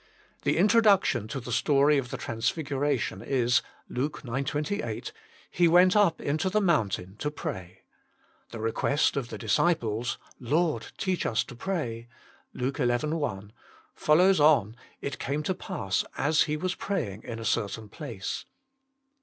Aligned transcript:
The 0.41 0.57
introduction 0.57 1.27
to 1.27 1.39
the 1.39 1.51
story 1.51 1.99
of 1.99 2.09
the 2.09 2.17
Transfiguration 2.17 3.21
is 3.21 3.61
(Luke 3.87 4.23
ix. 4.27 4.49
28), 4.49 5.11
"He 5.51 5.67
went 5.67 5.95
up 5.95 6.19
into 6.19 6.49
the 6.49 6.59
mountain 6.59 7.17
to 7.17 7.29
pray" 7.29 7.83
The 8.49 8.57
request 8.59 9.15
of 9.15 9.29
the 9.29 9.37
disciples," 9.37 10.17
Lord, 10.39 10.87
teach 10.97 11.23
us 11.23 11.43
to 11.43 11.55
pray" 11.55 12.07
(Luke 12.51 12.77
xi. 12.77 12.83
1), 12.87 13.51
follows 13.93 14.39
on," 14.39 14.75
It 15.01 15.19
came 15.19 15.43
to 15.43 15.53
pass 15.53 16.03
as 16.17 16.41
He 16.45 16.57
was 16.57 16.73
praying 16.73 17.21
in 17.23 17.37
a 17.37 17.45
certain 17.45 17.87
place." 17.87 18.45